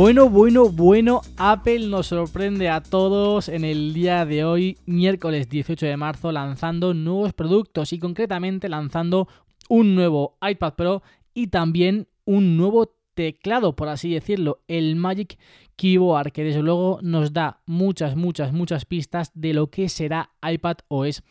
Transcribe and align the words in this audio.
Bueno, 0.00 0.30
bueno, 0.30 0.70
bueno, 0.70 1.20
Apple 1.36 1.88
nos 1.88 2.06
sorprende 2.06 2.70
a 2.70 2.80
todos 2.80 3.50
en 3.50 3.66
el 3.66 3.92
día 3.92 4.24
de 4.24 4.44
hoy, 4.44 4.78
miércoles 4.86 5.50
18 5.50 5.84
de 5.84 5.98
marzo, 5.98 6.32
lanzando 6.32 6.94
nuevos 6.94 7.34
productos 7.34 7.92
y 7.92 7.98
concretamente 7.98 8.70
lanzando 8.70 9.28
un 9.68 9.94
nuevo 9.94 10.38
iPad 10.40 10.72
Pro 10.72 11.02
y 11.34 11.48
también 11.48 12.08
un 12.24 12.56
nuevo 12.56 12.96
teclado, 13.12 13.76
por 13.76 13.90
así 13.90 14.14
decirlo, 14.14 14.62
el 14.68 14.96
Magic 14.96 15.38
Keyboard, 15.76 16.32
que 16.32 16.44
desde 16.44 16.62
luego 16.62 17.00
nos 17.02 17.34
da 17.34 17.60
muchas, 17.66 18.16
muchas, 18.16 18.54
muchas 18.54 18.86
pistas 18.86 19.30
de 19.34 19.52
lo 19.52 19.66
que 19.66 19.90
será 19.90 20.30
iPad 20.42 20.78
OS 20.88 21.22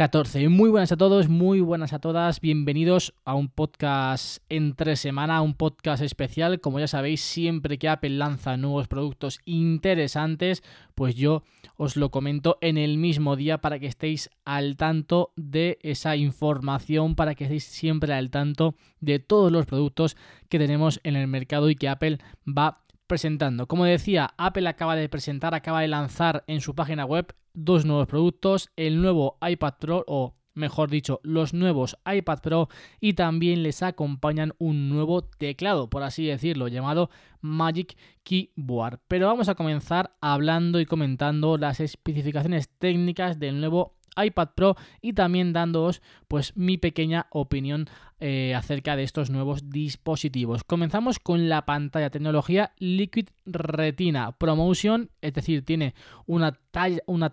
14. 0.00 0.48
Muy 0.48 0.70
buenas 0.70 0.92
a 0.92 0.96
todos, 0.96 1.28
muy 1.28 1.60
buenas 1.60 1.92
a 1.92 1.98
todas. 1.98 2.40
Bienvenidos 2.40 3.12
a 3.26 3.34
un 3.34 3.50
podcast 3.50 4.42
entre 4.48 4.96
semana, 4.96 5.42
un 5.42 5.52
podcast 5.52 6.02
especial. 6.02 6.58
Como 6.62 6.80
ya 6.80 6.88
sabéis, 6.88 7.20
siempre 7.20 7.76
que 7.76 7.86
Apple 7.86 8.08
lanza 8.08 8.56
nuevos 8.56 8.88
productos 8.88 9.40
interesantes, 9.44 10.62
pues 10.94 11.16
yo 11.16 11.42
os 11.76 11.96
lo 11.96 12.10
comento 12.10 12.56
en 12.62 12.78
el 12.78 12.96
mismo 12.96 13.36
día 13.36 13.58
para 13.58 13.78
que 13.78 13.88
estéis 13.88 14.30
al 14.46 14.78
tanto 14.78 15.34
de 15.36 15.78
esa 15.82 16.16
información, 16.16 17.14
para 17.14 17.34
que 17.34 17.44
estéis 17.44 17.64
siempre 17.64 18.14
al 18.14 18.30
tanto 18.30 18.76
de 19.00 19.18
todos 19.18 19.52
los 19.52 19.66
productos 19.66 20.16
que 20.48 20.58
tenemos 20.58 21.00
en 21.04 21.14
el 21.14 21.26
mercado 21.26 21.68
y 21.68 21.76
que 21.76 21.90
Apple 21.90 22.20
va 22.48 22.80
presentando. 23.10 23.66
Como 23.66 23.84
decía, 23.84 24.34
Apple 24.38 24.68
acaba 24.68 24.94
de 24.94 25.08
presentar, 25.08 25.52
acaba 25.52 25.80
de 25.80 25.88
lanzar 25.88 26.44
en 26.46 26.60
su 26.60 26.76
página 26.76 27.04
web 27.04 27.34
dos 27.52 27.84
nuevos 27.84 28.06
productos, 28.06 28.70
el 28.76 29.02
nuevo 29.02 29.36
iPad 29.42 29.74
Pro 29.80 30.04
o 30.06 30.36
mejor 30.54 30.90
dicho, 30.90 31.18
los 31.24 31.52
nuevos 31.52 31.98
iPad 32.06 32.38
Pro 32.38 32.68
y 33.00 33.14
también 33.14 33.64
les 33.64 33.82
acompañan 33.82 34.52
un 34.58 34.88
nuevo 34.88 35.22
teclado, 35.22 35.90
por 35.90 36.04
así 36.04 36.24
decirlo, 36.24 36.68
llamado 36.68 37.10
Magic 37.40 37.96
Keyboard. 38.22 39.00
Pero 39.08 39.26
vamos 39.26 39.48
a 39.48 39.56
comenzar 39.56 40.16
hablando 40.20 40.78
y 40.78 40.86
comentando 40.86 41.58
las 41.58 41.80
especificaciones 41.80 42.68
técnicas 42.78 43.40
del 43.40 43.58
nuevo 43.58 43.96
iPad 44.16 44.48
Pro 44.54 44.76
y 45.00 45.12
también 45.12 45.52
dándoos 45.52 46.02
pues 46.28 46.56
mi 46.56 46.78
pequeña 46.78 47.26
opinión 47.30 47.88
eh, 48.20 48.54
acerca 48.54 48.96
de 48.96 49.02
estos 49.02 49.30
nuevos 49.30 49.70
dispositivos. 49.70 50.62
Comenzamos 50.64 51.18
con 51.18 51.48
la 51.48 51.64
pantalla 51.64 52.10
tecnología 52.10 52.72
Liquid 52.78 53.28
Retina 53.46 54.32
Promotion, 54.32 55.10
es 55.22 55.32
decir, 55.32 55.64
tiene 55.64 55.94
una, 56.26 56.58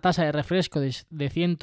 tasa 0.00 0.24
de 0.24 0.32
refresco 0.32 0.80
de, 0.80 0.94
de 1.10 1.28
100 1.28 1.58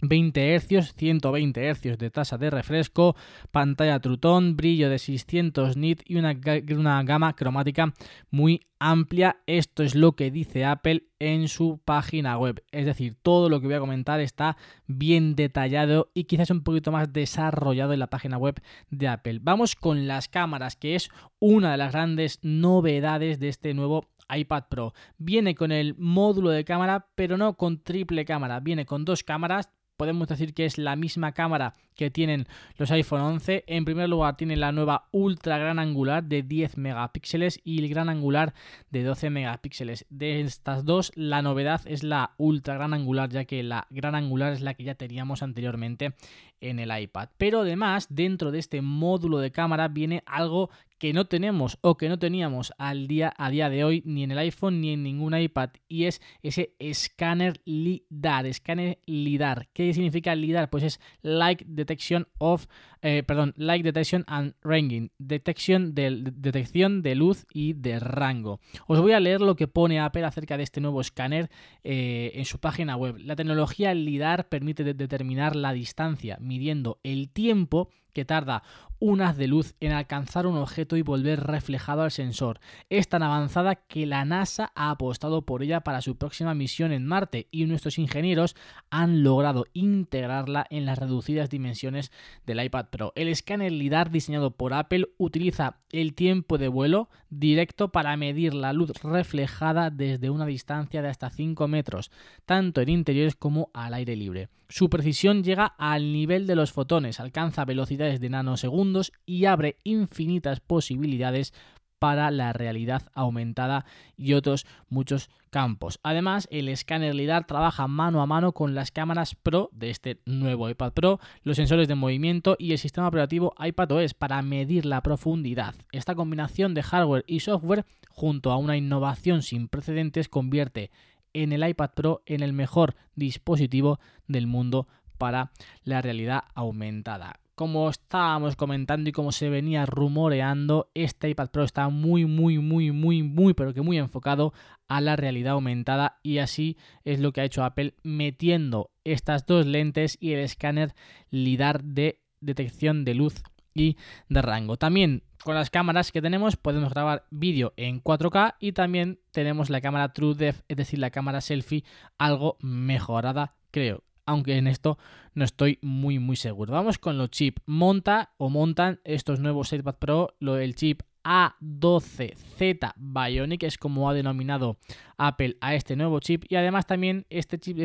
20 0.00 0.58
Hz, 0.58 0.94
120 0.94 1.74
Hz 1.74 1.98
de 1.98 2.10
tasa 2.10 2.38
de 2.38 2.50
refresco, 2.50 3.16
pantalla 3.50 4.00
Trutón, 4.00 4.56
brillo 4.56 4.90
de 4.90 4.98
600 4.98 5.76
nit 5.76 6.02
y 6.04 6.16
una, 6.16 6.38
una, 6.76 7.02
gama 7.02 7.34
cromática 7.34 7.94
muy 8.30 8.66
amplia. 8.78 9.38
Esto 9.46 9.82
es 9.82 9.94
lo 9.94 10.12
que 10.12 10.30
dice 10.30 10.64
Apple 10.64 11.04
en 11.18 11.48
su 11.48 11.80
página 11.84 12.36
web. 12.36 12.62
Es 12.70 12.86
decir, 12.86 13.16
todo 13.22 13.48
lo 13.48 13.60
que 13.60 13.66
voy 13.66 13.76
a 13.76 13.80
comentar 13.80 14.20
está 14.20 14.56
bien 14.86 15.36
detallado 15.36 16.10
y 16.14 16.24
quizás 16.24 16.50
un 16.50 16.62
poquito 16.62 16.92
más 16.92 17.12
desarrollado 17.12 17.92
en 17.92 18.00
la 18.00 18.10
página 18.10 18.36
web 18.36 18.60
de 18.90 19.08
Apple. 19.08 19.38
Vamos 19.42 19.74
con 19.74 20.06
las 20.06 20.28
cámaras, 20.28 20.76
que 20.76 20.94
es 20.94 21.08
una 21.38 21.72
de 21.72 21.78
las 21.78 21.92
grandes 21.92 22.38
novedades 22.42 23.38
de 23.38 23.48
este 23.48 23.74
nuevo 23.74 24.08
iPad 24.34 24.64
Pro. 24.68 24.94
Viene 25.18 25.54
con 25.54 25.72
el 25.72 25.94
módulo 25.96 26.50
de 26.50 26.64
cámara, 26.64 27.08
pero 27.14 27.36
no 27.36 27.56
con 27.56 27.82
triple 27.82 28.24
cámara. 28.24 28.60
Viene 28.60 28.86
con 28.86 29.04
dos 29.04 29.22
cámaras 29.22 29.70
podemos 29.96 30.28
decir 30.28 30.54
que 30.54 30.64
es 30.64 30.78
la 30.78 30.96
misma 30.96 31.32
cámara 31.32 31.74
que 31.94 32.10
tienen 32.10 32.46
los 32.76 32.90
iPhone 32.90 33.20
11. 33.20 33.64
En 33.66 33.84
primer 33.84 34.08
lugar 34.08 34.36
tiene 34.36 34.56
la 34.56 34.72
nueva 34.72 35.08
ultra 35.12 35.58
gran 35.58 35.78
angular 35.78 36.24
de 36.24 36.42
10 36.42 36.76
megapíxeles 36.76 37.60
y 37.64 37.78
el 37.78 37.88
gran 37.88 38.08
angular 38.08 38.54
de 38.90 39.04
12 39.04 39.30
megapíxeles. 39.30 40.06
De 40.10 40.40
estas 40.40 40.84
dos, 40.84 41.12
la 41.14 41.42
novedad 41.42 41.82
es 41.86 42.02
la 42.02 42.32
ultra 42.36 42.74
gran 42.74 42.94
angular, 42.94 43.30
ya 43.30 43.44
que 43.44 43.62
la 43.62 43.86
gran 43.90 44.14
angular 44.14 44.52
es 44.52 44.60
la 44.60 44.74
que 44.74 44.84
ya 44.84 44.94
teníamos 44.94 45.42
anteriormente 45.42 46.14
en 46.64 46.78
el 46.78 46.96
iPad. 46.98 47.28
Pero 47.36 47.60
además, 47.60 48.06
dentro 48.10 48.50
de 48.50 48.58
este 48.58 48.80
módulo 48.82 49.38
de 49.38 49.52
cámara 49.52 49.88
viene 49.88 50.22
algo 50.26 50.70
que 50.98 51.12
no 51.12 51.26
tenemos 51.26 51.78
o 51.82 51.96
que 51.96 52.08
no 52.08 52.18
teníamos 52.18 52.72
al 52.78 53.06
día, 53.08 53.34
a 53.36 53.50
día 53.50 53.68
de 53.68 53.84
hoy 53.84 54.02
ni 54.06 54.22
en 54.24 54.30
el 54.30 54.38
iPhone 54.38 54.80
ni 54.80 54.92
en 54.92 55.02
ningún 55.02 55.36
iPad 55.36 55.70
y 55.86 56.04
es 56.04 56.22
ese 56.42 56.74
escáner 56.78 57.60
LIDAR, 57.64 58.46
escáner 58.46 58.98
LIDAR. 59.04 59.68
¿Qué 59.74 59.92
significa 59.92 60.34
LIDAR? 60.34 60.70
Pues 60.70 60.84
es 60.84 61.00
Light 61.20 61.62
Detection 61.66 62.26
of, 62.38 62.66
eh, 63.06 63.22
perdón, 63.22 63.52
Light 63.58 63.84
Detection 63.84 64.24
and 64.26 64.54
Ranging, 64.62 65.10
detección 65.18 65.94
de, 65.94 66.22
detección 66.32 67.02
de 67.02 67.14
luz 67.14 67.44
y 67.52 67.74
de 67.74 68.00
rango. 68.00 68.60
Os 68.86 68.98
voy 68.98 69.12
a 69.12 69.20
leer 69.20 69.42
lo 69.42 69.56
que 69.56 69.68
pone 69.68 70.00
Apple 70.00 70.24
acerca 70.24 70.56
de 70.56 70.62
este 70.62 70.80
nuevo 70.80 71.02
escáner 71.02 71.50
eh, 71.82 72.32
en 72.34 72.46
su 72.46 72.60
página 72.60 72.96
web. 72.96 73.16
La 73.18 73.36
tecnología 73.36 73.92
LIDAR 73.92 74.48
permite 74.48 74.84
determinar 74.94 75.54
la 75.54 75.74
distancia 75.74 76.38
midiendo 76.40 76.98
el 77.02 77.28
tiempo 77.28 77.90
que 78.14 78.24
tarda 78.24 78.62
un 79.00 79.20
haz 79.20 79.36
de 79.36 79.48
luz 79.48 79.74
en 79.80 79.92
alcanzar 79.92 80.46
un 80.46 80.56
objeto 80.56 80.96
y 80.96 81.02
volver 81.02 81.40
reflejado 81.40 82.02
al 82.02 82.10
sensor. 82.10 82.60
Es 82.88 83.08
tan 83.08 83.22
avanzada 83.22 83.74
que 83.74 84.06
la 84.06 84.24
NASA 84.24 84.72
ha 84.74 84.90
apostado 84.90 85.42
por 85.42 85.62
ella 85.62 85.82
para 85.82 86.00
su 86.00 86.16
próxima 86.16 86.54
misión 86.54 86.92
en 86.92 87.04
Marte 87.04 87.48
y 87.50 87.66
nuestros 87.66 87.98
ingenieros 87.98 88.56
han 88.90 89.22
logrado 89.22 89.66
integrarla 89.74 90.66
en 90.70 90.86
las 90.86 90.98
reducidas 90.98 91.50
dimensiones 91.50 92.12
del 92.46 92.64
iPad 92.64 92.86
Pro. 92.90 93.12
El 93.14 93.28
escáner 93.28 93.72
LIDAR 93.72 94.10
diseñado 94.10 94.52
por 94.52 94.72
Apple 94.72 95.08
utiliza 95.18 95.76
el 95.92 96.14
tiempo 96.14 96.56
de 96.56 96.68
vuelo 96.68 97.10
directo 97.28 97.92
para 97.92 98.16
medir 98.16 98.54
la 98.54 98.72
luz 98.72 98.92
reflejada 99.02 99.90
desde 99.90 100.30
una 100.30 100.46
distancia 100.46 101.02
de 101.02 101.08
hasta 101.08 101.30
5 101.30 101.68
metros, 101.68 102.10
tanto 102.46 102.80
en 102.80 102.88
interiores 102.88 103.34
como 103.36 103.70
al 103.74 103.92
aire 103.92 104.16
libre. 104.16 104.48
Su 104.68 104.88
precisión 104.88 105.42
llega 105.42 105.66
al 105.66 106.12
nivel 106.12 106.46
de 106.46 106.56
los 106.56 106.72
fotones, 106.72 107.20
alcanza 107.20 107.64
velocidades 107.64 108.20
de 108.20 108.30
nanosegundos 108.30 109.12
y 109.26 109.44
abre 109.44 109.76
infinitas 109.84 110.60
posibilidades 110.60 111.52
para 111.98 112.30
la 112.30 112.52
realidad 112.52 113.02
aumentada 113.14 113.86
y 114.16 114.34
otros 114.34 114.66
muchos 114.88 115.30
campos. 115.48 116.00
Además, 116.02 116.48
el 116.50 116.68
escáner 116.68 117.14
LIDAR 117.14 117.46
trabaja 117.46 117.86
mano 117.86 118.20
a 118.20 118.26
mano 118.26 118.52
con 118.52 118.74
las 118.74 118.90
cámaras 118.90 119.34
Pro 119.34 119.70
de 119.72 119.88
este 119.88 120.20
nuevo 120.26 120.68
iPad 120.68 120.92
Pro, 120.92 121.20
los 121.44 121.56
sensores 121.56 121.88
de 121.88 121.94
movimiento 121.94 122.56
y 122.58 122.72
el 122.72 122.78
sistema 122.78 123.08
operativo 123.08 123.54
iPadOS 123.58 124.12
para 124.12 124.42
medir 124.42 124.84
la 124.84 125.02
profundidad. 125.02 125.74
Esta 125.92 126.14
combinación 126.14 126.74
de 126.74 126.82
hardware 126.82 127.24
y 127.26 127.40
software, 127.40 127.86
junto 128.10 128.50
a 128.50 128.58
una 128.58 128.76
innovación 128.76 129.42
sin 129.42 129.68
precedentes, 129.68 130.28
convierte 130.28 130.90
en 131.34 131.52
el 131.52 131.68
iPad 131.68 131.90
Pro 131.94 132.22
en 132.24 132.42
el 132.42 132.52
mejor 132.52 132.94
dispositivo 133.14 134.00
del 134.26 134.46
mundo 134.46 134.86
para 135.18 135.52
la 135.84 136.00
realidad 136.00 136.44
aumentada. 136.54 137.40
Como 137.54 137.88
estábamos 137.88 138.56
comentando 138.56 139.08
y 139.08 139.12
como 139.12 139.30
se 139.30 139.48
venía 139.48 139.86
rumoreando, 139.86 140.90
este 140.94 141.28
iPad 141.28 141.50
Pro 141.50 141.62
está 141.62 141.88
muy, 141.88 142.24
muy, 142.24 142.58
muy, 142.58 142.90
muy, 142.90 143.22
muy, 143.22 143.54
pero 143.54 143.72
que 143.72 143.80
muy 143.80 143.96
enfocado 143.96 144.52
a 144.88 145.00
la 145.00 145.14
realidad 145.14 145.52
aumentada 145.52 146.18
y 146.22 146.38
así 146.38 146.76
es 147.04 147.20
lo 147.20 147.32
que 147.32 147.42
ha 147.42 147.44
hecho 147.44 147.62
Apple 147.62 147.94
metiendo 148.02 148.90
estas 149.04 149.46
dos 149.46 149.66
lentes 149.66 150.16
y 150.20 150.32
el 150.32 150.40
escáner 150.40 150.94
LIDAR 151.30 151.84
de 151.84 152.20
detección 152.40 153.04
de 153.04 153.14
luz 153.14 153.42
y 153.74 153.96
de 154.28 154.42
rango. 154.42 154.76
También 154.76 155.22
con 155.42 155.54
las 155.54 155.70
cámaras 155.70 156.10
que 156.10 156.22
tenemos 156.22 156.56
podemos 156.56 156.90
grabar 156.90 157.26
vídeo 157.30 157.74
en 157.76 158.02
4K 158.02 158.54
y 158.60 158.72
también 158.72 159.20
tenemos 159.32 159.68
la 159.68 159.80
cámara 159.80 160.12
TrueDepth, 160.12 160.64
es 160.68 160.76
decir, 160.76 160.98
la 160.98 161.10
cámara 161.10 161.40
selfie 161.40 161.84
algo 162.18 162.56
mejorada, 162.60 163.56
creo. 163.70 164.04
Aunque 164.26 164.56
en 164.56 164.68
esto 164.68 164.96
no 165.34 165.44
estoy 165.44 165.78
muy 165.82 166.18
muy 166.18 166.36
seguro. 166.36 166.72
Vamos 166.72 166.98
con 166.98 167.18
los 167.18 167.30
chips. 167.30 167.60
Monta 167.66 168.32
o 168.38 168.48
montan 168.48 169.00
estos 169.04 169.38
nuevos 169.38 169.70
iPad 169.72 169.96
Pro, 169.96 170.34
lo, 170.38 170.56
el 170.56 170.74
chip 170.74 171.02
A12Z 171.24 172.94
Bionic, 172.96 173.64
es 173.64 173.76
como 173.76 174.08
ha 174.08 174.14
denominado 174.14 174.78
Apple 175.18 175.58
a 175.60 175.74
este 175.74 175.94
nuevo 175.94 176.20
chip. 176.20 176.44
Y 176.48 176.56
además 176.56 176.86
también 176.86 177.26
este 177.28 177.58
chip 177.58 177.78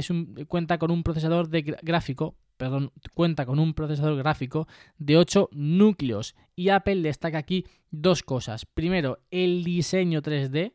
cuenta 0.48 0.78
con 0.78 0.92
un 0.92 1.04
procesador 1.04 1.50
de 1.50 1.62
gráfico 1.82 2.36
perdón, 2.60 2.92
cuenta 3.14 3.46
con 3.46 3.58
un 3.58 3.74
procesador 3.74 4.18
gráfico 4.18 4.68
de 4.98 5.16
8 5.16 5.50
núcleos. 5.54 6.36
Y 6.58 6.70
Apple 6.70 7.02
destaca 7.02 7.38
aquí 7.38 7.66
dos 7.90 8.22
cosas. 8.22 8.66
Primero, 8.66 9.20
el 9.32 9.64
diseño 9.64 10.22
3D. 10.22 10.74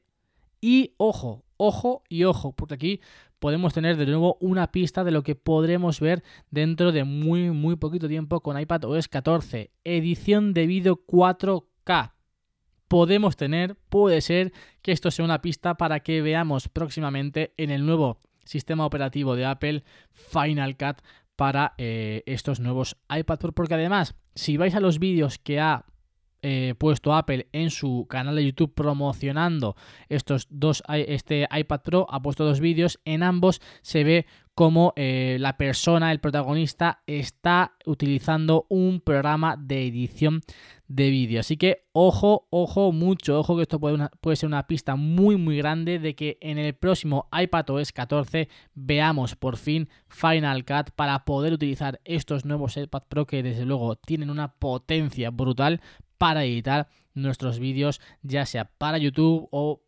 Y 0.63 0.95
ojo, 0.97 1.45
ojo 1.59 2.03
y 2.09 2.25
ojo, 2.25 2.53
porque 2.53 2.75
aquí 2.75 3.01
podemos 3.39 3.75
tener 3.75 3.99
de 3.99 4.07
nuevo 4.07 4.39
una 4.41 4.73
pista 4.73 5.05
de 5.05 5.11
lo 5.11 5.23
que 5.23 5.35
podremos 5.35 6.01
ver 6.01 6.25
dentro 6.51 6.91
de 6.91 7.05
muy, 7.05 7.51
muy 7.51 7.77
poquito 7.77 8.09
tiempo 8.09 8.41
con 8.41 8.59
iPad 8.59 8.85
OS 8.85 9.09
14. 9.09 9.71
Edición 9.85 10.55
de 10.55 10.67
vídeo 10.67 11.05
4K. 11.07 12.13
Podemos 12.89 13.37
tener, 13.37 13.77
puede 13.91 14.23
ser 14.23 14.55
que 14.81 14.93
esto 14.93 15.11
sea 15.11 15.27
una 15.27 15.43
pista 15.43 15.75
para 15.75 16.01
que 16.01 16.23
veamos 16.23 16.71
próximamente 16.71 17.53
en 17.59 17.71
el 17.71 17.85
nuevo 17.85 18.23
sistema 18.45 18.87
operativo 18.87 19.37
de 19.37 19.45
Apple 19.45 19.85
Final 20.11 20.77
Cut 20.77 21.03
para 21.37 21.75
eh, 21.79 22.23
estos 22.27 22.61
nuevos 22.61 22.97
iPad. 23.15 23.39
Porque 23.55 23.75
además, 23.75 24.15
si 24.35 24.57
vais 24.57 24.75
a 24.75 24.81
los 24.81 24.99
vídeos 24.99 25.39
que 25.39 25.61
ha 25.61 25.87
eh, 26.47 26.75
puesto 26.77 27.15
Apple 27.15 27.49
en 27.53 27.71
su 27.71 28.07
canal 28.07 28.37
de 28.37 28.45
YouTube 28.45 28.75
promocionando 28.75 29.77
estos 30.11 30.47
dos, 30.51 30.83
este 30.89 31.49
iPad 31.51 31.81
Pro, 31.81 32.07
ha 32.11 32.21
puesto 32.21 32.45
dos 32.45 32.61
vídeos, 32.61 33.01
en 33.07 33.23
ambos 33.23 33.63
se 33.81 34.05
ve 34.05 34.27
como 34.55 34.93
eh, 34.95 35.39
la 35.41 35.57
persona, 35.57 36.13
el 36.13 36.21
protagonista, 36.21 37.03
está 37.07 37.73
utilizando 37.87 38.67
un 38.69 39.01
programa 39.01 39.57
de 39.57 39.87
edición 39.87 40.43
de 40.87 41.11
vídeo. 41.11 41.41
Así 41.41 41.57
que 41.57 41.87
ojo, 41.93 42.47
ojo, 42.51 42.93
mucho 42.93 43.41
ojo, 43.41 43.57
que 43.57 43.63
esto 43.63 43.81
puede, 43.81 44.09
puede, 44.21 44.37
ser 44.37 44.47
una 44.47 44.67
pista 44.67 44.97
muy, 44.97 45.37
muy 45.37 45.57
grande 45.57 45.99
de 45.99 46.15
que 46.15 46.39
en 46.41 46.59
el 46.59 46.75
próximo 46.75 47.29
iPad 47.33 47.71
OS 47.71 47.91
14 47.93 48.49
veamos 48.75 49.35
por 49.35 49.57
fin 49.57 49.89
Final 50.09 50.65
Cut 50.65 50.91
para 50.95 51.25
poder 51.25 51.53
utilizar 51.53 52.01
estos 52.05 52.45
nuevos 52.45 52.77
iPad 52.77 53.03
Pro 53.09 53.27
que 53.27 53.43
desde 53.43 53.65
luego 53.65 53.97
tienen 53.97 54.31
una 54.31 54.55
potencia 54.55 55.31
brutal 55.31 55.81
para 56.19 56.45
editar 56.45 56.89
nuestros 57.15 57.59
vídeos, 57.59 58.01
ya 58.23 58.47
sea 58.47 58.65
para 58.65 58.99
YouTube 58.99 59.49
o 59.51 59.85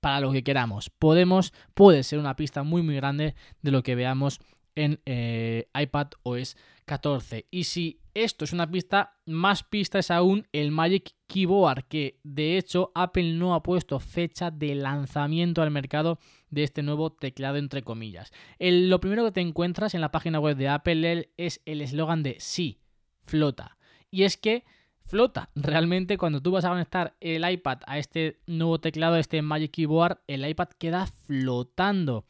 para 0.00 0.20
lo 0.20 0.32
que 0.32 0.44
queramos. 0.44 0.90
Podemos, 0.90 1.52
puede 1.74 2.02
ser 2.02 2.18
una 2.18 2.36
pista 2.36 2.62
muy 2.62 2.82
muy 2.82 2.94
grande 2.94 3.34
de 3.62 3.70
lo 3.70 3.82
que 3.82 3.94
veamos 3.94 4.40
en 4.74 5.00
eh, 5.06 5.68
iPad 5.74 6.08
OS 6.22 6.56
14. 6.84 7.46
Y 7.50 7.64
si 7.64 8.00
esto 8.14 8.44
es 8.44 8.52
una 8.52 8.70
pista, 8.70 9.16
más 9.26 9.64
pista 9.64 9.98
es 9.98 10.10
aún 10.10 10.46
el 10.52 10.70
Magic 10.70 11.14
Keyboard, 11.26 11.84
que 11.88 12.20
de 12.22 12.56
hecho 12.56 12.92
Apple 12.94 13.34
no 13.34 13.54
ha 13.54 13.62
puesto 13.62 13.98
fecha 13.98 14.50
de 14.50 14.74
lanzamiento 14.76 15.62
al 15.62 15.70
mercado 15.70 16.18
de 16.50 16.62
este 16.62 16.82
nuevo 16.82 17.12
teclado 17.12 17.56
entre 17.56 17.82
comillas. 17.82 18.32
lo 18.58 19.00
primero 19.00 19.24
que 19.24 19.32
te 19.32 19.40
encuentras 19.40 19.94
en 19.94 20.00
la 20.00 20.12
página 20.12 20.40
web 20.40 20.56
de 20.56 20.68
Apple 20.68 21.30
es 21.36 21.60
el 21.64 21.82
eslogan 21.82 22.22
de 22.22 22.36
sí, 22.38 22.80
flota. 23.24 23.76
Y 24.10 24.22
es 24.22 24.36
que 24.36 24.64
flota. 25.08 25.50
Realmente 25.54 26.18
cuando 26.18 26.40
tú 26.40 26.52
vas 26.52 26.64
a 26.64 26.68
conectar 26.68 27.16
el 27.20 27.48
iPad 27.50 27.78
a 27.86 27.98
este 27.98 28.38
nuevo 28.46 28.78
teclado, 28.78 29.16
este 29.16 29.42
Magic 29.42 29.72
Keyboard, 29.72 30.18
el 30.26 30.48
iPad 30.48 30.68
queda 30.78 31.06
flotando. 31.06 32.24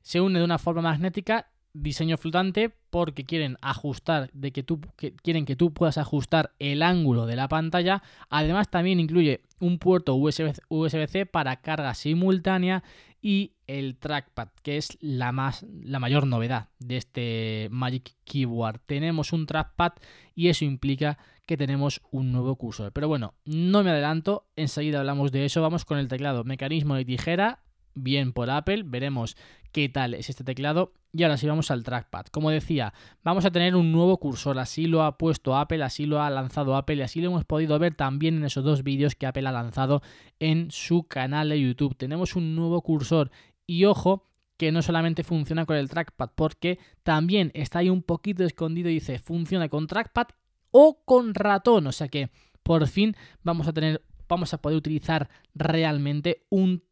Se 0.00 0.20
une 0.20 0.38
de 0.38 0.44
una 0.44 0.58
forma 0.58 0.82
magnética, 0.82 1.50
diseño 1.74 2.16
flotante, 2.16 2.74
porque 2.90 3.24
quieren 3.24 3.56
ajustar, 3.60 4.30
de 4.32 4.50
que 4.50 4.62
tú 4.62 4.80
quieren 5.22 5.44
que 5.44 5.56
tú 5.56 5.72
puedas 5.72 5.98
ajustar 5.98 6.52
el 6.58 6.82
ángulo 6.82 7.26
de 7.26 7.36
la 7.36 7.48
pantalla. 7.48 8.02
Además 8.30 8.70
también 8.70 8.98
incluye 8.98 9.42
un 9.60 9.78
puerto 9.78 10.14
USB-C 10.14 11.26
para 11.26 11.60
carga 11.60 11.94
simultánea 11.94 12.82
y 13.22 13.52
el 13.68 13.96
trackpad, 13.96 14.48
que 14.62 14.76
es 14.76 14.98
la, 15.00 15.30
más, 15.30 15.64
la 15.82 16.00
mayor 16.00 16.26
novedad 16.26 16.68
de 16.80 16.96
este 16.96 17.68
Magic 17.70 18.16
Keyboard. 18.24 18.80
Tenemos 18.84 19.32
un 19.32 19.46
trackpad 19.46 19.92
y 20.34 20.48
eso 20.48 20.64
implica 20.64 21.18
que 21.46 21.56
tenemos 21.56 22.02
un 22.10 22.32
nuevo 22.32 22.56
cursor. 22.56 22.92
Pero 22.92 23.08
bueno, 23.08 23.34
no 23.44 23.84
me 23.84 23.90
adelanto, 23.90 24.48
enseguida 24.56 24.98
hablamos 24.98 25.30
de 25.30 25.44
eso. 25.44 25.62
Vamos 25.62 25.84
con 25.84 25.98
el 25.98 26.08
teclado 26.08 26.42
mecanismo 26.42 26.96
de 26.96 27.04
tijera, 27.04 27.61
bien 27.94 28.32
por 28.32 28.50
Apple, 28.50 28.82
veremos 28.84 29.36
qué 29.72 29.88
tal 29.88 30.14
es 30.14 30.30
este 30.30 30.44
teclado. 30.44 30.92
Y 31.14 31.24
ahora 31.24 31.36
sí 31.36 31.46
vamos 31.46 31.70
al 31.70 31.82
trackpad. 31.82 32.26
Como 32.26 32.50
decía, 32.50 32.94
vamos 33.22 33.44
a 33.44 33.50
tener 33.50 33.76
un 33.76 33.92
nuevo 33.92 34.18
cursor, 34.18 34.58
así 34.58 34.86
lo 34.86 35.02
ha 35.02 35.18
puesto 35.18 35.56
Apple, 35.56 35.82
así 35.82 36.06
lo 36.06 36.22
ha 36.22 36.30
lanzado 36.30 36.74
Apple 36.74 36.96
y 36.96 37.02
así 37.02 37.20
lo 37.20 37.28
hemos 37.28 37.44
podido 37.44 37.78
ver 37.78 37.94
también 37.94 38.36
en 38.36 38.44
esos 38.44 38.64
dos 38.64 38.82
vídeos 38.82 39.14
que 39.14 39.26
Apple 39.26 39.46
ha 39.46 39.52
lanzado 39.52 40.02
en 40.38 40.70
su 40.70 41.04
canal 41.04 41.50
de 41.50 41.60
YouTube. 41.60 41.96
Tenemos 41.96 42.34
un 42.34 42.56
nuevo 42.56 42.80
cursor 42.80 43.30
y 43.66 43.84
ojo 43.84 44.30
que 44.56 44.72
no 44.72 44.80
solamente 44.80 45.24
funciona 45.24 45.66
con 45.66 45.76
el 45.76 45.90
trackpad, 45.90 46.30
porque 46.34 46.78
también 47.02 47.50
está 47.54 47.80
ahí 47.80 47.90
un 47.90 48.02
poquito 48.02 48.44
escondido 48.44 48.88
y 48.88 48.94
dice 48.94 49.18
funciona 49.18 49.68
con 49.68 49.86
trackpad 49.86 50.28
o 50.70 51.02
con 51.04 51.34
ratón, 51.34 51.88
o 51.88 51.92
sea 51.92 52.08
que 52.08 52.30
por 52.62 52.86
fin 52.86 53.16
vamos 53.42 53.66
a 53.68 53.72
tener 53.72 54.02
vamos 54.28 54.54
a 54.54 54.62
poder 54.62 54.78
utilizar 54.78 55.28
realmente 55.54 56.40
un 56.48 56.84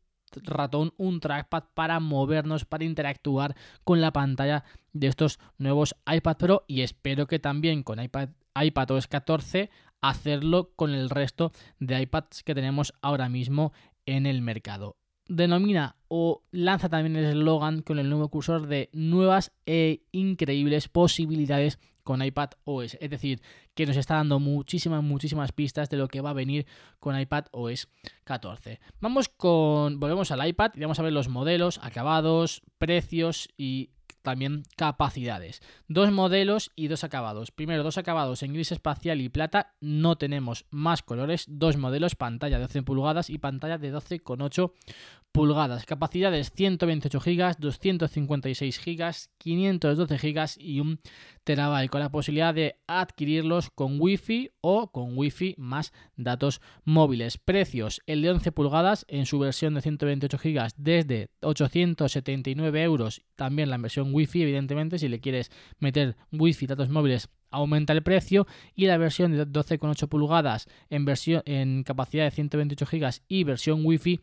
ratón, 0.43 0.93
un 0.97 1.21
trackpad 1.21 1.65
para 1.75 2.01
movernos, 2.01 2.65
para 2.65 2.85
interactuar 2.85 3.57
con 3.85 4.01
la 4.01 4.13
pantalla 4.13 4.65
de 4.93 5.07
estos 5.07 5.39
nuevos 5.59 5.95
iPad 6.07 6.37
Pro 6.37 6.65
y 6.67 6.83
espero 6.83 7.27
que 7.27 7.39
también 7.39 7.83
con 7.83 8.01
iPad, 8.01 8.31
iPad 8.55 8.91
OS 8.91 9.07
14 9.07 9.71
hacerlo 10.01 10.73
con 10.77 10.93
el 10.93 11.11
resto 11.11 11.53
de 11.79 12.01
iPads 12.03 12.43
que 12.43 12.55
tenemos 12.55 12.95
ahora 13.03 13.29
mismo 13.29 13.73
en 14.07 14.27
el 14.27 14.43
mercado. 14.43 14.97
Denomina 15.31 15.95
o 16.09 16.43
lanza 16.51 16.89
también 16.89 17.15
el 17.15 17.25
eslogan 17.25 17.83
con 17.83 18.01
el 18.01 18.09
nuevo 18.09 18.29
cursor 18.29 18.67
de 18.67 18.91
nuevas 18.93 19.53
e 19.65 20.03
increíbles 20.11 20.89
posibilidades 20.89 21.79
con 22.03 22.21
iPad 22.21 22.51
OS. 22.65 22.99
Es 23.01 23.11
decir, 23.11 23.41
que 23.75 23.87
nos 23.87 23.97
está 23.97 24.17
dando 24.17 24.41
muchísimas, 24.41 25.05
muchísimas 25.05 25.53
pistas 25.53 25.89
de 25.89 25.99
lo 25.99 26.09
que 26.09 26.21
va 26.21 26.31
a 26.31 26.35
venir 26.35 26.67
con 26.99 27.19
iPad 27.19 27.45
OS 27.53 27.87
14. 28.25 28.81
Vamos 29.01 29.29
con. 29.29 30.01
Volvemos 30.01 30.33
al 30.33 30.45
iPad 30.49 30.73
y 30.75 30.81
vamos 30.81 30.99
a 30.99 31.03
ver 31.03 31.13
los 31.13 31.29
modelos, 31.29 31.79
acabados, 31.81 32.63
precios 32.79 33.49
y 33.57 33.91
también 34.23 34.65
capacidades. 34.77 35.63
Dos 35.89 36.13
modelos 36.13 36.73
y 36.77 36.89
dos 36.89 37.05
acabados. 37.05 37.51
Primero, 37.51 37.83
dos 37.83 37.99
acabados 37.99 38.43
en 38.43 38.53
gris 38.53 38.73
espacial 38.73 39.21
y 39.21 39.29
plata. 39.29 39.75
No 39.81 40.17
tenemos 40.17 40.67
más 40.71 41.03
colores. 41.03 41.47
Dos 41.49 41.77
modelos, 41.77 42.17
pantalla 42.17 42.59
de 42.59 42.63
12 42.63 42.83
pulgadas 42.83 43.31
y 43.31 43.39
pantalla 43.39 43.79
de 43.79 43.95
12,8 43.95 44.73
pulgadas. 45.33 45.87
Capacidades 45.87 46.51
128 46.53 47.21
GB, 47.21 47.57
256 47.59 48.81
GB, 48.85 49.15
512 49.39 50.19
GB 50.19 50.49
y 50.59 50.81
un 50.81 50.99
terabyte 51.45 51.91
con 51.91 52.01
la 52.01 52.11
posibilidad 52.11 52.55
de 52.55 52.77
adquirirlos 52.87 53.71
con 53.71 54.01
Wi-Fi 54.01 54.51
o 54.61 54.91
con 54.91 55.17
Wi-Fi 55.17 55.55
más 55.59 55.93
datos 56.17 56.61
móviles. 56.85 57.39
Precios, 57.39 58.03
el 58.07 58.23
de 58.23 58.31
11 58.31 58.53
pulgadas 58.53 59.05
en 59.09 59.27
su 59.27 59.39
versión 59.39 59.75
de 59.75 59.83
128 59.83 60.39
GB 60.43 60.69
desde 60.77 61.31
879 61.41 62.83
euros. 62.83 63.23
También 63.37 63.71
la 63.71 63.79
versión 63.79 64.15
Wi-Fi, 64.15 64.43
evidentemente, 64.43 64.99
si 64.99 65.09
le 65.09 65.21
quieres 65.21 65.51
meter 65.79 66.17
Wi-Fi 66.33 66.67
datos 66.67 66.89
móviles 66.89 67.29
aumenta 67.51 67.93
el 67.93 68.03
precio 68.03 68.47
y 68.75 68.87
la 68.87 68.97
versión 68.97 69.33
de 69.33 69.47
12,8 69.47 70.09
pulgadas 70.09 70.69
en, 70.89 71.05
versión, 71.05 71.43
en 71.47 71.83
capacidad 71.83 72.25
de 72.25 72.31
128 72.31 72.87
GB 72.91 73.11
y 73.29 73.45
versión 73.45 73.85
Wi-Fi 73.85 74.21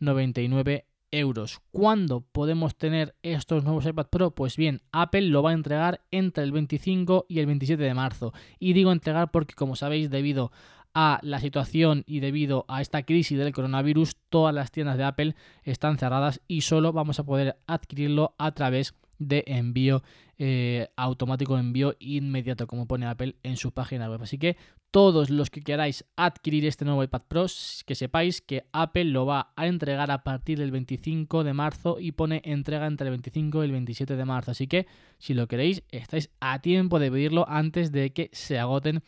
1099 0.00 0.86
euros. 1.10 1.60
¿Cuándo 1.70 2.20
podemos 2.20 2.76
tener 2.76 3.14
estos 3.22 3.64
nuevos 3.64 3.86
iPad 3.86 4.08
Pro? 4.08 4.30
Pues 4.32 4.56
bien, 4.56 4.82
Apple 4.92 5.22
lo 5.22 5.42
va 5.42 5.50
a 5.50 5.54
entregar 5.54 6.02
entre 6.10 6.44
el 6.44 6.52
25 6.52 7.26
y 7.28 7.38
el 7.38 7.46
27 7.46 7.82
de 7.82 7.94
marzo. 7.94 8.32
Y 8.58 8.72
digo 8.72 8.92
entregar 8.92 9.30
porque, 9.30 9.54
como 9.54 9.76
sabéis, 9.76 10.10
debido 10.10 10.52
a 10.94 11.20
la 11.22 11.40
situación 11.40 12.04
y 12.06 12.20
debido 12.20 12.64
a 12.68 12.80
esta 12.80 13.02
crisis 13.02 13.38
del 13.38 13.52
coronavirus, 13.52 14.16
todas 14.30 14.54
las 14.54 14.70
tiendas 14.72 14.96
de 14.96 15.04
Apple 15.04 15.36
están 15.62 15.98
cerradas 15.98 16.40
y 16.48 16.62
solo 16.62 16.92
vamos 16.92 17.18
a 17.18 17.24
poder 17.24 17.58
adquirirlo 17.66 18.34
a 18.38 18.52
través 18.52 18.94
de 19.18 19.44
envío 19.46 20.02
eh, 20.38 20.88
automático, 20.96 21.58
envío 21.58 21.96
inmediato, 21.98 22.66
como 22.66 22.86
pone 22.86 23.06
Apple 23.06 23.36
en 23.42 23.56
su 23.56 23.72
página 23.72 24.08
web. 24.08 24.22
Así 24.22 24.38
que 24.38 24.56
todos 24.96 25.28
los 25.28 25.50
que 25.50 25.60
queráis 25.60 26.06
adquirir 26.16 26.64
este 26.64 26.86
nuevo 26.86 27.04
iPad 27.04 27.20
Pro, 27.28 27.44
que 27.84 27.94
sepáis 27.94 28.40
que 28.40 28.64
Apple 28.72 29.04
lo 29.04 29.26
va 29.26 29.52
a 29.54 29.66
entregar 29.66 30.10
a 30.10 30.24
partir 30.24 30.58
del 30.58 30.70
25 30.70 31.44
de 31.44 31.52
marzo 31.52 31.98
y 32.00 32.12
pone 32.12 32.40
entrega 32.46 32.86
entre 32.86 33.08
el 33.08 33.10
25 33.10 33.60
y 33.60 33.66
el 33.66 33.72
27 33.72 34.16
de 34.16 34.24
marzo. 34.24 34.52
Así 34.52 34.66
que 34.66 34.86
si 35.18 35.34
lo 35.34 35.48
queréis, 35.48 35.82
estáis 35.90 36.30
a 36.40 36.62
tiempo 36.62 36.98
de 36.98 37.10
pedirlo 37.10 37.46
antes 37.46 37.92
de 37.92 38.14
que 38.14 38.30
se 38.32 38.58
agoten 38.58 39.02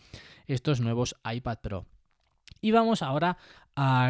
estos 0.47 0.83
nuevos 0.83 1.17
iPad 1.25 1.57
Pro. 1.63 1.87
Y 2.61 2.71
vamos 2.71 3.01
ahora 3.01 3.39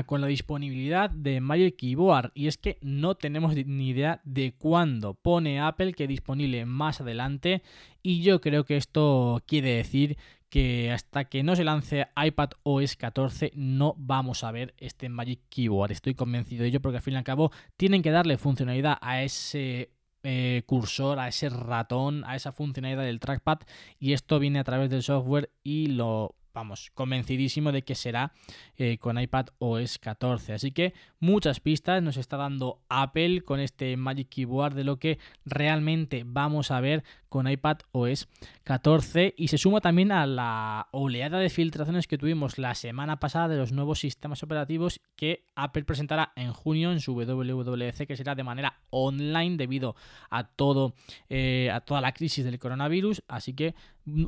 con 0.06 0.20
la 0.20 0.26
disponibilidad 0.26 1.10
de 1.10 1.40
Magic 1.40 1.76
Keyboard. 1.76 2.32
Y 2.34 2.48
es 2.48 2.56
que 2.56 2.78
no 2.80 3.14
tenemos 3.14 3.54
ni 3.54 3.90
idea 3.90 4.20
de 4.24 4.52
cuándo 4.58 5.14
pone 5.14 5.60
Apple 5.60 5.92
que 5.92 6.08
disponible 6.08 6.64
más 6.64 7.00
adelante. 7.02 7.62
Y 8.02 8.22
yo 8.22 8.40
creo 8.40 8.64
que 8.64 8.76
esto 8.78 9.44
quiere 9.46 9.76
decir 9.76 10.16
que 10.48 10.90
hasta 10.92 11.24
que 11.24 11.42
no 11.42 11.56
se 11.56 11.64
lance 11.64 12.08
iPad 12.16 12.50
OS 12.62 12.96
14 12.96 13.52
no 13.54 13.94
vamos 13.98 14.44
a 14.44 14.52
ver 14.52 14.74
este 14.78 15.08
Magic 15.08 15.40
Keyboard. 15.48 15.92
Estoy 15.92 16.14
convencido 16.14 16.62
de 16.62 16.68
ello 16.68 16.80
porque 16.80 16.96
al 16.96 17.02
fin 17.02 17.14
y 17.14 17.16
al 17.18 17.24
cabo 17.24 17.52
tienen 17.76 18.02
que 18.02 18.10
darle 18.10 18.38
funcionalidad 18.38 18.98
a 19.00 19.22
ese 19.22 19.92
eh, 20.22 20.62
cursor, 20.66 21.18
a 21.18 21.28
ese 21.28 21.48
ratón, 21.48 22.24
a 22.24 22.36
esa 22.36 22.52
funcionalidad 22.52 23.04
del 23.04 23.20
trackpad 23.20 23.60
y 23.98 24.14
esto 24.14 24.38
viene 24.38 24.58
a 24.58 24.64
través 24.64 24.90
del 24.90 25.02
software 25.02 25.50
y 25.62 25.88
lo 25.88 26.34
vamos, 26.58 26.90
convencidísimo 26.92 27.70
de 27.70 27.82
que 27.82 27.94
será 27.94 28.32
eh, 28.76 28.98
con 28.98 29.16
iPad 29.16 29.46
OS 29.60 29.98
14. 29.98 30.54
Así 30.54 30.72
que 30.72 30.92
muchas 31.20 31.60
pistas 31.60 32.02
nos 32.02 32.16
está 32.16 32.36
dando 32.36 32.80
Apple 32.88 33.42
con 33.42 33.60
este 33.60 33.96
Magic 33.96 34.28
Keyboard 34.28 34.74
de 34.74 34.82
lo 34.82 34.98
que 34.98 35.20
realmente 35.44 36.24
vamos 36.26 36.72
a 36.72 36.80
ver 36.80 37.04
con 37.28 37.48
iPad 37.48 37.78
OS 37.92 38.26
14 38.64 39.34
y 39.36 39.48
se 39.48 39.58
suma 39.58 39.80
también 39.80 40.10
a 40.10 40.26
la 40.26 40.88
oleada 40.90 41.38
de 41.38 41.50
filtraciones 41.50 42.08
que 42.08 42.18
tuvimos 42.18 42.58
la 42.58 42.74
semana 42.74 43.20
pasada 43.20 43.48
de 43.48 43.56
los 43.56 43.70
nuevos 43.70 44.00
sistemas 44.00 44.42
operativos 44.42 45.00
que 45.14 45.44
Apple 45.54 45.84
presentará 45.84 46.32
en 46.36 46.52
junio 46.52 46.90
en 46.90 47.00
su 47.00 47.14
WWDC 47.14 48.06
que 48.06 48.16
será 48.16 48.34
de 48.34 48.44
manera 48.44 48.80
online 48.90 49.56
debido 49.56 49.94
a 50.30 50.44
todo 50.44 50.94
eh, 51.28 51.70
a 51.72 51.80
toda 51.82 52.00
la 52.00 52.12
crisis 52.12 52.44
del 52.44 52.58
coronavirus 52.58 53.22
así 53.28 53.52
que 53.52 53.74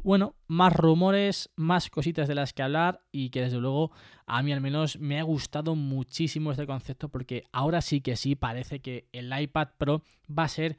bueno 0.03 0.35
más 0.47 0.73
rumores 0.73 1.51
más 1.57 1.91
cositas 1.91 2.29
de 2.29 2.35
las 2.35 2.53
que 2.53 2.63
hablar 2.63 3.03
y 3.13 3.31
que 3.31 3.43
desde 3.43 3.59
luego 3.59 3.91
a 4.27 4.43
mí 4.43 4.53
al 4.53 4.61
menos 4.61 4.99
me 4.99 5.19
ha 5.19 5.23
gustado 5.23 5.75
muchísimo 5.75 6.51
este 6.51 6.67
concepto 6.67 7.09
porque 7.09 7.45
ahora 7.53 7.81
sí 7.81 8.01
que 8.01 8.17
sí 8.17 8.35
parece 8.35 8.81
que 8.81 9.09
el 9.13 9.33
iPad 9.39 9.69
Pro 9.79 10.03
va 10.29 10.45
a 10.45 10.49
ser 10.49 10.79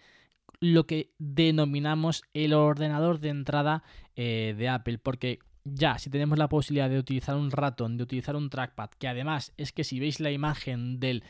lo 0.60 0.86
que 0.86 1.12
denominamos 1.18 2.24
el 2.34 2.54
ordenador 2.54 3.20
de 3.20 3.30
entrada 3.30 3.84
eh, 4.16 4.54
de 4.58 4.70
Apple, 4.70 5.00
porque 5.00 5.40
ya, 5.64 5.98
si 5.98 6.10
tenemos 6.10 6.38
la 6.38 6.50
posibilidad 6.50 6.90
de 6.90 7.00
utilizar 7.00 7.36
un 7.36 7.52
ratón, 7.52 7.98
de 7.98 8.04
utilizar 8.04 8.36
un 8.36 8.50
trackpad, 8.50 8.90
que 8.92 9.08
además 9.08 9.54
es 9.58 9.72
que 9.72 9.84
si 9.84 10.00
veis 10.00 10.20
la 10.20 10.32
imagen 10.32 11.00
del 11.00 11.24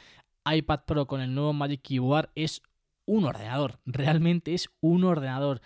iPad 0.46 0.82
Pro 0.86 1.08
con 1.08 1.22
el 1.22 1.34
nuevo 1.34 1.54
Magic 1.54 1.82
Keyboard, 1.82 2.30
es 2.36 2.62
un 3.12 3.26
ordenador, 3.26 3.80
realmente 3.86 4.54
es 4.54 4.70
un 4.80 5.04
ordenador. 5.04 5.62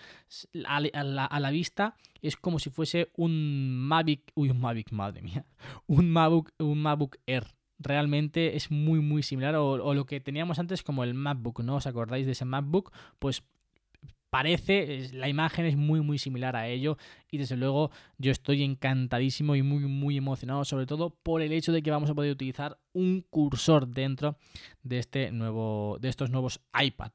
A, 0.66 0.80
la, 0.80 1.50
vista 1.52 1.96
es 2.22 2.36
como 2.38 2.58
si 2.58 2.72
fuese 2.72 3.12
un 3.16 3.78
Mavic, 3.88 4.32
uy, 4.34 4.50
un 4.50 4.60
Mavic, 4.60 4.92
madre 4.92 5.22
mía, 5.22 5.46
un 5.86 6.10
MacBook, 6.10 6.52
un 6.58 6.82
MacBook 6.82 7.18
Air 7.28 7.46
realmente 7.78 8.56
es 8.56 8.72
muy 8.72 9.02
muy 9.02 9.22
similar 9.22 9.56
o, 9.56 9.94
lo 9.94 10.06
que 10.06 10.22
teníamos 10.22 10.60
antes 10.60 10.82
como 10.82 11.04
el 11.04 11.14
MacBook, 11.14 11.62
¿no? 11.62 11.76
¿Os 11.76 11.88
acordáis 11.88 12.26
de 12.26 12.32
ese 12.32 12.46
MacBook? 12.46 12.92
Pues 13.20 13.44
parece, 14.30 15.10
la 15.14 15.30
imagen 15.30 15.66
es 15.66 15.78
muy 15.78 16.02
muy 16.02 16.18
similar 16.18 16.56
a 16.56 16.68
ello 16.68 16.98
y 17.30 17.38
desde 17.38 17.58
luego 17.58 17.92
yo 18.18 18.32
estoy 18.32 18.64
encantadísimo 18.64 19.56
y 19.56 19.64
muy 19.64 19.86
muy 19.86 20.18
emocionado 20.18 20.66
sobre 20.66 20.86
todo 20.86 21.10
por 21.10 21.42
el 21.42 21.52
hecho 21.52 21.72
de 21.72 21.82
que 21.82 21.92
vamos 21.92 22.10
a 22.10 22.16
poder 22.16 22.32
utilizar 22.32 22.78
un 22.94 23.22
cursor 23.30 23.88
dentro 23.88 24.38
de 24.84 25.00
este 25.00 25.32
nuevo 25.32 25.98
de 26.02 26.10
estos 26.10 26.30
nuevos 26.30 26.62
iPad 26.80 27.12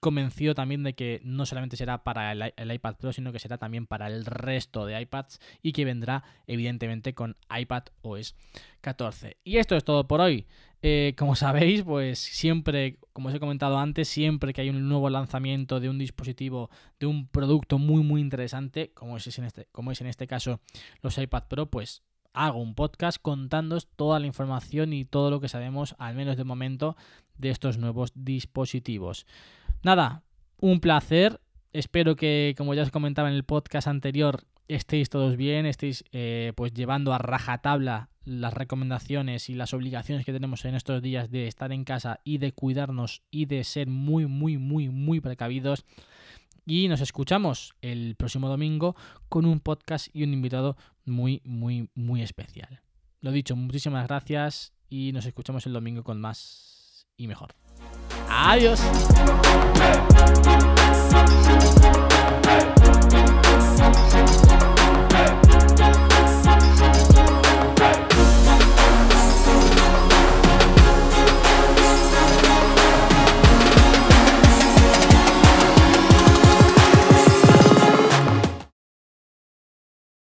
convencido 0.00 0.54
también 0.54 0.82
de 0.82 0.94
que 0.94 1.20
no 1.24 1.46
solamente 1.46 1.76
será 1.76 2.04
para 2.04 2.32
el, 2.32 2.72
iPad 2.72 2.96
Pro, 2.96 3.12
sino 3.12 3.32
que 3.32 3.38
será 3.38 3.58
también 3.58 3.86
para 3.86 4.06
el 4.06 4.24
resto 4.24 4.86
de 4.86 5.00
iPads 5.00 5.40
y 5.62 5.72
que 5.72 5.84
vendrá 5.84 6.24
evidentemente 6.46 7.14
con 7.14 7.36
iPad 7.56 7.84
OS 8.02 8.34
14. 8.80 9.36
Y 9.44 9.56
esto 9.56 9.76
es 9.76 9.84
todo 9.84 10.06
por 10.06 10.20
hoy. 10.20 10.46
Eh, 10.80 11.14
como 11.18 11.34
sabéis, 11.34 11.82
pues 11.82 12.20
siempre, 12.20 12.98
como 13.12 13.28
os 13.28 13.34
he 13.34 13.40
comentado 13.40 13.78
antes, 13.78 14.08
siempre 14.08 14.52
que 14.52 14.60
hay 14.60 14.70
un 14.70 14.88
nuevo 14.88 15.10
lanzamiento 15.10 15.80
de 15.80 15.88
un 15.88 15.98
dispositivo, 15.98 16.70
de 17.00 17.06
un 17.06 17.26
producto 17.26 17.78
muy 17.78 18.04
muy 18.04 18.20
interesante, 18.20 18.92
como 18.94 19.16
es 19.16 19.38
en 19.38 19.44
este, 19.44 19.66
como 19.72 19.90
es 19.90 20.00
en 20.00 20.06
este 20.06 20.28
caso 20.28 20.60
los 21.02 21.18
iPad 21.18 21.44
Pro, 21.48 21.66
pues 21.66 22.02
hago 22.32 22.60
un 22.60 22.76
podcast 22.76 23.20
contándoos 23.20 23.88
toda 23.96 24.20
la 24.20 24.26
información 24.26 24.92
y 24.92 25.04
todo 25.04 25.30
lo 25.30 25.40
que 25.40 25.48
sabemos, 25.48 25.96
al 25.98 26.14
menos 26.14 26.36
de 26.36 26.44
momento, 26.44 26.96
de 27.36 27.50
estos 27.50 27.78
nuevos 27.78 28.12
dispositivos. 28.14 29.26
Nada, 29.82 30.22
un 30.60 30.80
placer. 30.80 31.40
Espero 31.72 32.16
que, 32.16 32.54
como 32.56 32.74
ya 32.74 32.82
os 32.82 32.90
comentaba 32.90 33.28
en 33.28 33.34
el 33.34 33.44
podcast 33.44 33.86
anterior, 33.86 34.44
estéis 34.66 35.08
todos 35.08 35.36
bien, 35.36 35.66
estéis 35.66 36.04
eh, 36.12 36.52
pues 36.56 36.72
llevando 36.72 37.12
a 37.12 37.18
rajatabla 37.18 38.10
las 38.24 38.52
recomendaciones 38.52 39.48
y 39.48 39.54
las 39.54 39.72
obligaciones 39.72 40.26
que 40.26 40.32
tenemos 40.32 40.64
en 40.64 40.74
estos 40.74 41.00
días 41.00 41.30
de 41.30 41.46
estar 41.46 41.72
en 41.72 41.84
casa 41.84 42.20
y 42.24 42.38
de 42.38 42.52
cuidarnos 42.52 43.22
y 43.30 43.46
de 43.46 43.64
ser 43.64 43.88
muy, 43.88 44.26
muy, 44.26 44.58
muy, 44.58 44.88
muy 44.88 45.20
precavidos. 45.20 45.84
Y 46.66 46.88
nos 46.88 47.00
escuchamos 47.00 47.74
el 47.80 48.14
próximo 48.16 48.48
domingo 48.48 48.94
con 49.30 49.46
un 49.46 49.60
podcast 49.60 50.08
y 50.14 50.24
un 50.24 50.34
invitado 50.34 50.76
muy, 51.06 51.40
muy, 51.44 51.88
muy 51.94 52.20
especial. 52.22 52.82
Lo 53.20 53.32
dicho, 53.32 53.56
muchísimas 53.56 54.06
gracias 54.06 54.74
y 54.90 55.12
nos 55.12 55.24
escuchamos 55.24 55.64
el 55.66 55.72
domingo 55.72 56.04
con 56.04 56.20
más 56.20 57.06
y 57.16 57.26
mejor. 57.26 57.54
Adiós. 58.28 58.80